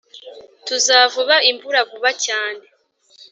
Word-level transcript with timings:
Tuzavuba 0.67 1.35
imvura 1.49 1.79
vuba 1.89 2.11
cyane 2.25 2.63